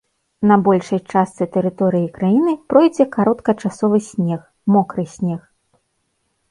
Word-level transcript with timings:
На 0.51 0.55
большай 0.67 1.01
частцы 1.11 1.47
тэрыторыі 1.57 2.07
краіны 2.17 2.55
пройдзе 2.73 3.05
кароткачасовы 3.19 3.97
снег, 4.11 4.41
мокры 4.77 5.03
снег. 5.19 5.41